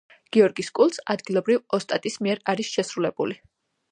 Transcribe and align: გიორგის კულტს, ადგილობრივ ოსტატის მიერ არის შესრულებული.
გიორგის 0.35 0.71
კულტს, 0.79 1.01
ადგილობრივ 1.15 1.61
ოსტატის 1.79 2.17
მიერ 2.27 2.43
არის 2.55 2.73
შესრულებული. 2.79 3.41